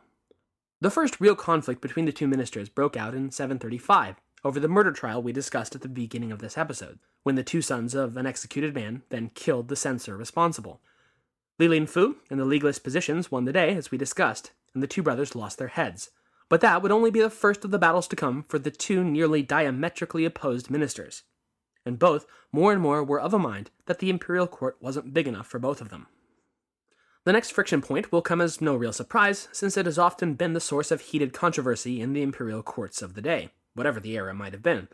[0.81, 4.91] The first real conflict between the two ministers broke out in 735 over the murder
[4.91, 8.25] trial we discussed at the beginning of this episode, when the two sons of an
[8.25, 10.81] executed man then killed the censor responsible.
[11.61, 15.03] Li Linfu and the legalist positions won the day, as we discussed, and the two
[15.03, 16.09] brothers lost their heads.
[16.49, 19.03] But that would only be the first of the battles to come for the two
[19.03, 21.23] nearly diametrically opposed ministers.
[21.85, 25.27] And both, more and more, were of a mind that the imperial court wasn't big
[25.27, 26.07] enough for both of them.
[27.25, 30.53] The next friction point will come as no real surprise, since it has often been
[30.53, 34.33] the source of heated controversy in the imperial courts of the day, whatever the era
[34.33, 34.87] might have been.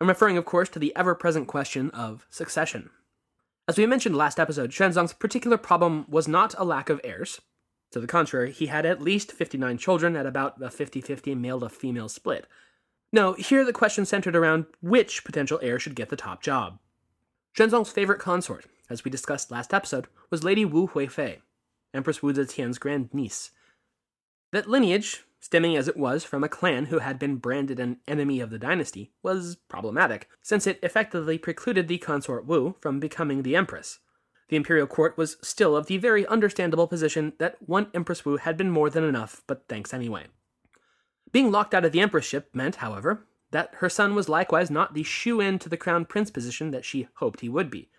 [0.00, 2.90] I'm referring, of course, to the ever present question of succession.
[3.68, 7.40] As we mentioned last episode, Xuanzong's particular problem was not a lack of heirs,
[7.92, 11.60] to the contrary, he had at least 59 children at about a 50 50 male
[11.60, 12.46] to female split.
[13.12, 16.78] No, here the question centered around which potential heir should get the top job.
[17.56, 21.38] Xuanzong's favorite consort, as we discussed last episode, was Lady Wu Huifei,
[21.94, 23.50] Empress Wu Zetian's grandniece.
[24.52, 28.40] That lineage, stemming as it was from a clan who had been branded an enemy
[28.40, 33.56] of the dynasty, was problematic, since it effectively precluded the consort Wu from becoming the
[33.56, 33.98] empress.
[34.48, 38.56] The imperial court was still of the very understandable position that one Empress Wu had
[38.56, 40.26] been more than enough, but thanks anyway.
[41.32, 45.02] Being locked out of the empressship meant, however, that her son was likewise not the
[45.02, 47.90] shoe in to the crown prince position that she hoped he would be.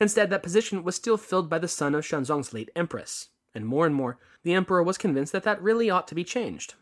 [0.00, 3.86] Instead, that position was still filled by the son of Xuanzong's late empress, and more
[3.86, 6.74] and more, the emperor was convinced that that really ought to be changed.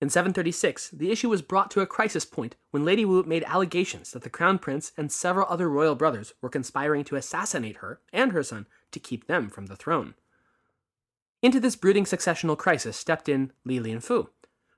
[0.00, 4.10] In 736, the issue was brought to a crisis point when Lady Wu made allegations
[4.12, 8.32] that the crown prince and several other royal brothers were conspiring to assassinate her and
[8.32, 10.14] her son to keep them from the throne.
[11.40, 14.28] Into this brooding successional crisis stepped in Li Linfu,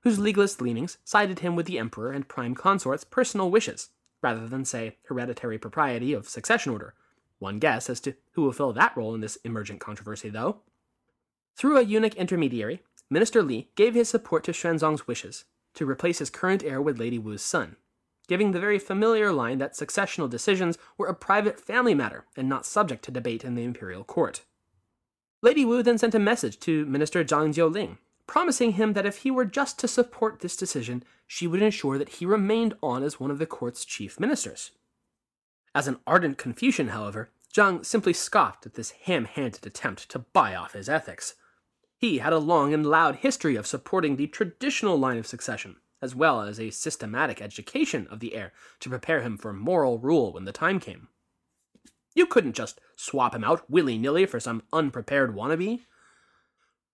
[0.03, 3.89] whose legalist leanings sided him with the emperor and prime consort's personal wishes,
[4.21, 6.93] rather than, say, hereditary propriety of succession order.
[7.39, 10.57] One guess as to who will fill that role in this emergent controversy, though.
[11.55, 16.29] Through a eunuch intermediary, Minister Li gave his support to Xuanzong's wishes to replace his
[16.29, 17.77] current heir with Lady Wu's son,
[18.27, 22.65] giving the very familiar line that successional decisions were a private family matter and not
[22.65, 24.41] subject to debate in the imperial court.
[25.41, 27.97] Lady Wu then sent a message to Minister Zhang Jiuling,
[28.27, 32.09] promising him that if he were just to support this decision, she would ensure that
[32.09, 34.71] he remained on as one of the court's chief ministers.
[35.79, 40.53] As an ardent Confucian, however, Zhang simply scoffed at this ham handed attempt to buy
[40.53, 41.35] off his ethics.
[41.97, 46.13] He had a long and loud history of supporting the traditional line of succession, as
[46.13, 50.43] well as a systematic education of the heir to prepare him for moral rule when
[50.43, 51.07] the time came.
[52.13, 55.85] You couldn't just swap him out willy nilly for some unprepared wannabe.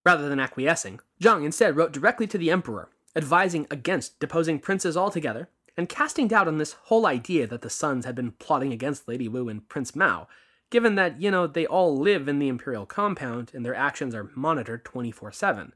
[0.06, 5.50] Rather than acquiescing, Zhang instead wrote directly to the emperor, advising against deposing princes altogether,
[5.78, 9.28] and casting doubt on this whole idea that the sons had been plotting against Lady
[9.28, 10.28] Wu and Prince Mao,
[10.70, 14.32] given that, you know, they all live in the Imperial compound and their actions are
[14.36, 15.74] monitored 24 7.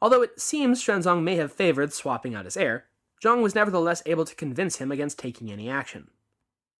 [0.00, 2.86] Although it seems Xuanzong may have favored swapping out his heir,
[3.22, 6.10] Zhang was nevertheless able to convince him against taking any action.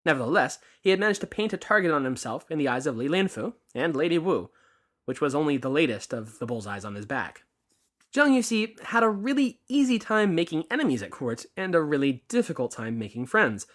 [0.05, 3.09] Nevertheless, he had managed to paint a target on himself in the eyes of Li
[3.09, 4.51] Linfu and Lady Wu,
[5.07, 7.45] which was only the latest of the bullseyes on his back.
[8.15, 12.71] Zhang, see, had a really easy time making enemies at court and a really difficult
[12.71, 13.67] time making friends,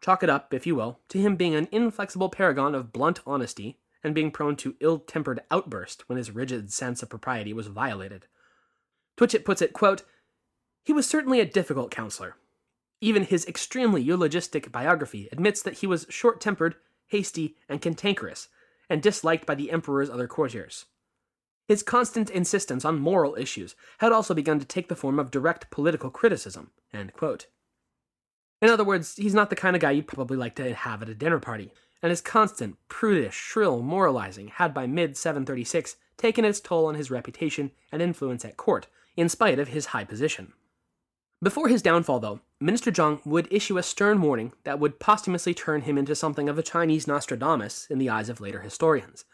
[0.00, 3.78] Chalk it up, if you will, to him being an inflexible paragon of blunt honesty
[4.04, 8.26] and being prone to ill tempered outburst when his rigid sense of propriety was violated.
[9.16, 10.04] Twitchett puts it, quote,
[10.84, 12.36] He was certainly a difficult counselor.
[13.00, 16.76] Even his extremely eulogistic biography admits that he was short tempered,
[17.08, 18.48] hasty, and cantankerous,
[18.88, 20.86] and disliked by the emperor's other courtiers.
[21.68, 25.70] His constant insistence on moral issues had also begun to take the form of direct
[25.70, 26.70] political criticism.
[28.62, 31.10] In other words, he's not the kind of guy you'd probably like to have at
[31.10, 31.70] a dinner party,
[32.02, 37.10] and his constant, prudish, shrill moralizing had by mid 736 taken its toll on his
[37.10, 40.54] reputation and influence at court, in spite of his high position.
[41.42, 45.82] Before his downfall, though, Minister Zhang would issue a stern warning that would posthumously turn
[45.82, 49.24] him into something of a Chinese Nostradamus in the eyes of later historians.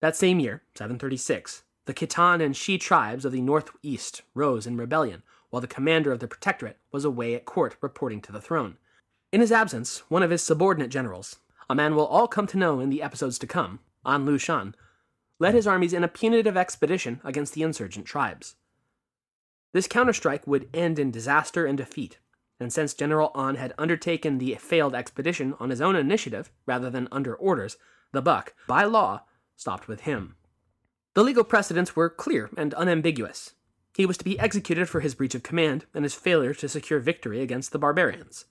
[0.00, 5.22] That same year, 736, the Khitan and Xi tribes of the northeast rose in rebellion,
[5.50, 8.76] while the commander of the protectorate was away at court reporting to the throne.
[9.32, 11.36] In his absence, one of his subordinate generals,
[11.70, 14.74] a man we'll all come to know in the episodes to come, An Lushan,
[15.38, 18.56] led his armies in a punitive expedition against the insurgent tribes.
[19.72, 22.18] This counterstrike would end in disaster and defeat,
[22.58, 27.08] and since General An had undertaken the failed expedition on his own initiative rather than
[27.10, 27.76] under orders,
[28.12, 29.22] the buck, by law,
[29.56, 30.36] stopped with him.
[31.14, 33.54] The legal precedents were clear and unambiguous.
[33.94, 37.00] He was to be executed for his breach of command and his failure to secure
[37.00, 38.44] victory against the barbarians.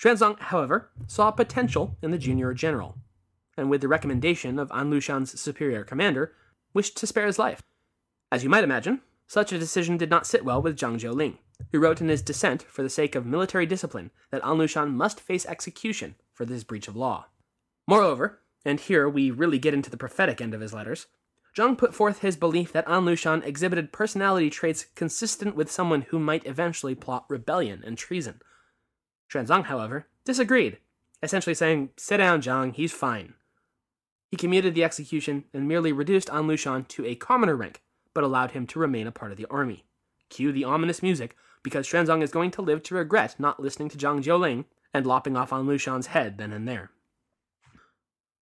[0.00, 2.98] Xuanzong, however, saw potential in the junior general,
[3.56, 6.32] and with the recommendation of An Lushan's superior commander,
[6.72, 7.62] wished to spare his life.
[8.32, 11.38] As you might imagine, such a decision did not sit well with Zhang Jiuling,
[11.70, 15.20] who wrote in his dissent for the sake of military discipline that An Lushan must
[15.20, 17.26] face execution for this breach of law.
[17.86, 21.06] Moreover, and here we really get into the prophetic end of his letters,
[21.56, 26.18] Zhang put forth his belief that An Lushan exhibited personality traits consistent with someone who
[26.18, 28.40] might eventually plot rebellion and treason.
[29.32, 30.78] Xuanzong, however, disagreed,
[31.22, 33.34] essentially saying, Sit down, Zhang, he's fine.
[34.30, 37.82] He commuted the execution and merely reduced An Lushan to a commoner rank,
[38.14, 39.84] but allowed him to remain a part of the army.
[40.30, 43.96] Cue the ominous music, because Xuanzong is going to live to regret not listening to
[43.96, 46.90] Zhang Jiuling and lopping off An Lushan's head then and there.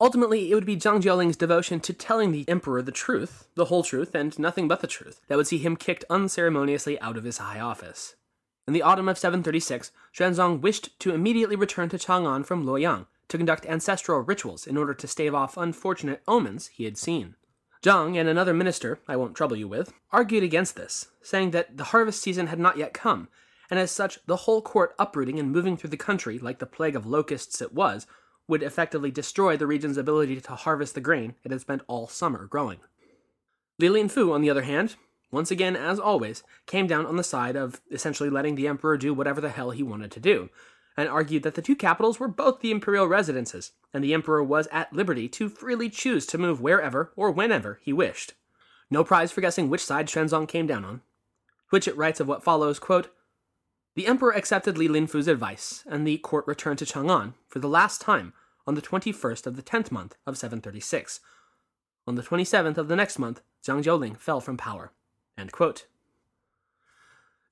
[0.02, 3.84] Ultimately, it would be Zhang Jiuling's devotion to telling the emperor the truth, the whole
[3.84, 7.38] truth, and nothing but the truth, that would see him kicked unceremoniously out of his
[7.38, 8.16] high office.
[8.66, 13.36] In the autumn of 736, Xuanzong wished to immediately return to Chang'an from Luoyang to
[13.36, 17.36] conduct ancestral rituals in order to stave off unfortunate omens he had seen.
[17.80, 21.84] Zhang and another minister, I won't trouble you with, argued against this, saying that the
[21.84, 23.28] harvest season had not yet come,
[23.70, 26.96] and as such, the whole court uprooting and moving through the country like the plague
[26.96, 28.08] of locusts it was
[28.52, 32.44] would effectively destroy the region's ability to harvest the grain it had spent all summer
[32.44, 32.80] growing.
[33.78, 34.96] Li Linfu, on the other hand,
[35.30, 39.14] once again, as always, came down on the side of essentially letting the emperor do
[39.14, 40.50] whatever the hell he wanted to do,
[40.98, 44.68] and argued that the two capitals were both the imperial residences, and the emperor was
[44.70, 48.34] at liberty to freely choose to move wherever or whenever he wished.
[48.90, 51.00] No prize for guessing which side Xuanzong came down on.
[51.70, 53.08] Twitchett writes of what follows, quote,
[53.94, 58.02] The emperor accepted Li Linfu's advice, and the court returned to Chang'an for the last
[58.02, 58.34] time
[58.66, 61.20] on the 21st of the 10th month of 736.
[62.06, 64.92] On the 27th of the next month, Zhang Jiuling fell from power.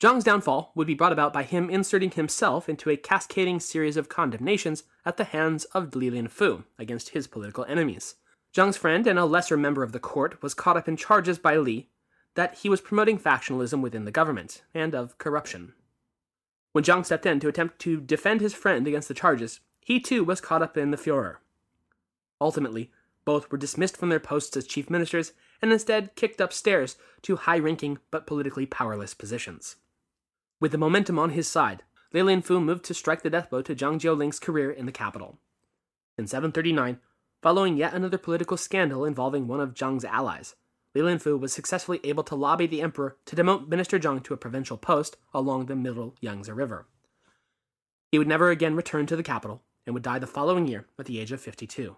[0.01, 4.09] Zhang's downfall would be brought about by him inserting himself into a cascading series of
[4.09, 8.15] condemnations at the hands of Li Linfu against his political enemies.
[8.55, 11.57] Zhang's friend and a lesser member of the court was caught up in charges by
[11.57, 11.91] Li
[12.35, 15.75] that he was promoting factionalism within the government and of corruption.
[16.73, 20.23] When Zhang stepped in to attempt to defend his friend against the charges, he too
[20.23, 21.41] was caught up in the furor.
[22.41, 22.91] Ultimately,
[23.25, 27.59] both were dismissed from their posts as chief ministers and instead kicked upstairs to high
[27.59, 29.77] ranking but politically powerless positions.
[30.59, 33.75] With the momentum on his side, Li Linfu moved to strike the death blow to
[33.75, 35.39] Zhang Jiuling's career in the capital.
[36.19, 36.99] In 739,
[37.43, 40.57] following yet another political scandal involving one of Zhang's allies,
[40.95, 44.39] Li Linfu was successfully able to lobby the emperor to demote Minister Zhang to a
[44.39, 46.87] provincial post along the middle Yangtze River.
[48.11, 51.07] He would never again return to the capital and would die the following year at
[51.07, 51.97] the age of 52.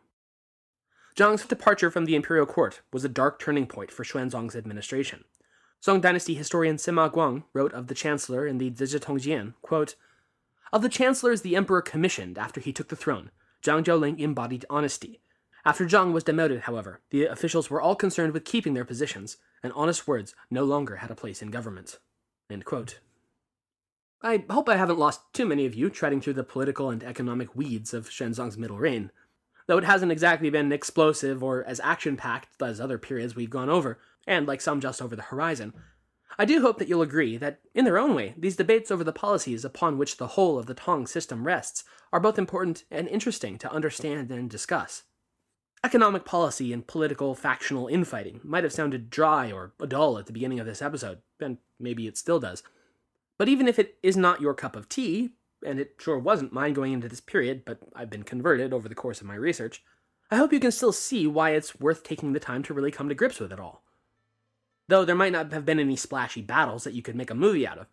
[1.15, 5.25] Zhang's departure from the imperial court was a dark turning point for Xuanzong's administration.
[5.79, 9.95] Song Dynasty historian Sima Guang wrote of the chancellor in the Zizhi quote,
[10.73, 13.31] Of the chancellors the emperor commissioned after he took the throne,
[13.63, 15.21] Zhang Jiuling embodied honesty.
[15.63, 19.71] After Zhang was demoted, however, the officials were all concerned with keeping their positions, and
[19.75, 21.99] honest words no longer had a place in government.
[24.25, 27.57] I hope I haven't lost too many of you treading through the political and economic
[27.57, 29.11] weeds of Xuanzong's middle reign.
[29.67, 33.69] Though it hasn't exactly been explosive or as action packed as other periods we've gone
[33.69, 35.75] over, and like some just over the horizon.
[36.39, 39.13] I do hope that you'll agree that, in their own way, these debates over the
[39.13, 43.59] policies upon which the whole of the Tang system rests are both important and interesting
[43.59, 45.03] to understand and discuss.
[45.85, 50.61] Economic policy and political factional infighting might have sounded dry or dull at the beginning
[50.61, 52.63] of this episode, and maybe it still does.
[53.39, 55.31] But even if it is not your cup of tea,
[55.65, 58.95] and it sure wasn't mine going into this period, but I've been converted over the
[58.95, 59.83] course of my research,
[60.31, 63.09] I hope you can still see why it's worth taking the time to really come
[63.09, 63.85] to grips with it all.
[64.89, 67.67] Though there might not have been any splashy battles that you could make a movie
[67.67, 67.87] out of,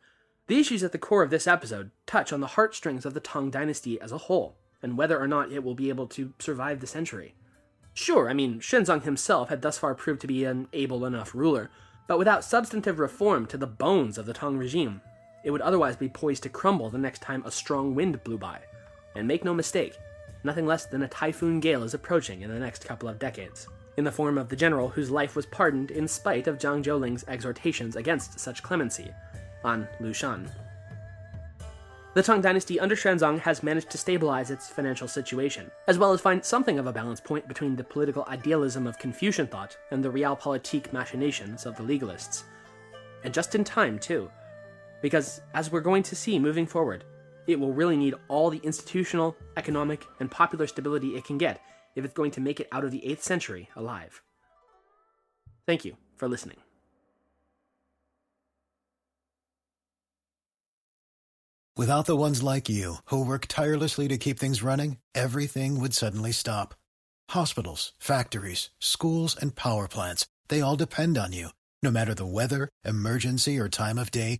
[0.48, 3.52] the issues at the core of this episode touch on the heartstrings of the Tang
[3.52, 6.88] dynasty as a whole, and whether or not it will be able to survive the
[6.88, 7.36] century.
[7.94, 11.70] Sure, I mean, Xuanzong himself had thus far proved to be an able enough ruler,
[12.08, 15.02] but without substantive reform to the bones of the Tang regime,
[15.44, 18.60] it would otherwise be poised to crumble the next time a strong wind blew by.
[19.16, 19.98] And make no mistake,
[20.44, 23.68] nothing less than a typhoon gale is approaching in the next couple of decades
[24.00, 27.26] in the form of the general whose life was pardoned in spite of Zhang Jiuling's
[27.28, 29.14] exhortations against such clemency,
[29.66, 30.50] An Lushan.
[32.14, 36.22] The Tang Dynasty under Xuanzong has managed to stabilize its financial situation, as well as
[36.22, 40.12] find something of a balance point between the political idealism of Confucian thought and the
[40.12, 42.44] realpolitik machinations of the legalists.
[43.26, 44.32] And just in time, too.
[45.02, 47.04] Because, as we're going to see moving forward,
[47.47, 51.62] it will really need all the institutional, economic, and popular stability it can get
[51.95, 54.22] if it's going to make it out of the 8th century alive.
[55.66, 56.58] Thank you for listening.
[61.78, 66.34] Without the ones like you, who work tirelessly to keep things running, everything would suddenly
[66.34, 66.76] stop.
[67.30, 71.50] Hospitals, factories, schools, and power plants, they all depend on you.
[71.82, 74.39] No matter the weather, emergency, or time of day,